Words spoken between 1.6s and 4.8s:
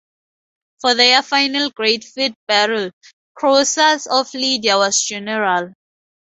great field battle, Croesus of Lydia